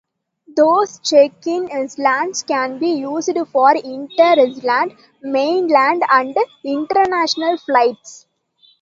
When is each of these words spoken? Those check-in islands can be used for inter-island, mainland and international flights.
Those 0.57 0.97
check-in 0.97 1.69
islands 1.71 2.41
can 2.41 2.79
be 2.79 2.87
used 2.87 3.29
for 3.51 3.75
inter-island, 3.75 4.95
mainland 5.21 6.01
and 6.11 6.35
international 6.63 7.57
flights. 7.57 8.25